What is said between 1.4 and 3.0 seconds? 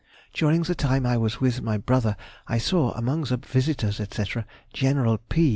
my brother I saw